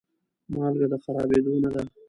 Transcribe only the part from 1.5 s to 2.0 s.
نه ده.